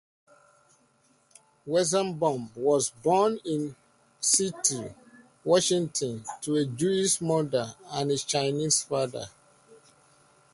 [1.67, 3.75] Weizenbaum was born in
[4.19, 4.95] Seattle,
[5.43, 9.29] Washington to a Jewish mother and a Chinese father.